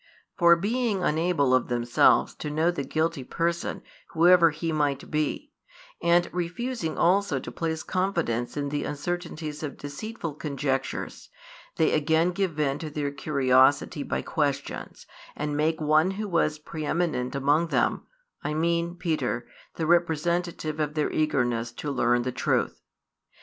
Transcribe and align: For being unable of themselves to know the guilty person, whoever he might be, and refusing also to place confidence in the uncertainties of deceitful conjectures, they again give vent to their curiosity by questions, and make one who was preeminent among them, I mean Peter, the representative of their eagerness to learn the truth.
For 0.35 0.55
being 0.55 1.03
unable 1.03 1.53
of 1.53 1.67
themselves 1.67 2.33
to 2.37 2.49
know 2.49 2.71
the 2.71 2.83
guilty 2.83 3.23
person, 3.23 3.83
whoever 4.13 4.49
he 4.49 4.71
might 4.71 5.11
be, 5.11 5.51
and 6.01 6.27
refusing 6.33 6.97
also 6.97 7.39
to 7.39 7.51
place 7.51 7.83
confidence 7.83 8.57
in 8.57 8.69
the 8.69 8.83
uncertainties 8.83 9.61
of 9.61 9.77
deceitful 9.77 10.33
conjectures, 10.33 11.29
they 11.75 11.91
again 11.91 12.31
give 12.31 12.53
vent 12.53 12.81
to 12.81 12.89
their 12.89 13.11
curiosity 13.11 14.01
by 14.01 14.23
questions, 14.23 15.05
and 15.35 15.55
make 15.55 15.79
one 15.79 16.09
who 16.09 16.27
was 16.27 16.57
preeminent 16.57 17.35
among 17.35 17.67
them, 17.67 18.07
I 18.43 18.55
mean 18.55 18.95
Peter, 18.95 19.45
the 19.75 19.85
representative 19.85 20.79
of 20.79 20.95
their 20.95 21.11
eagerness 21.11 21.71
to 21.73 21.91
learn 21.91 22.23
the 22.23 22.31
truth. 22.31 22.81